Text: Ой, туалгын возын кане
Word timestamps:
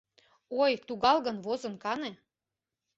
Ой, 0.61 0.73
туалгын 0.87 1.37
возын 1.45 1.73
кане 1.83 2.11